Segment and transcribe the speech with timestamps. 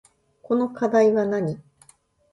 [0.41, 1.61] この課題はなに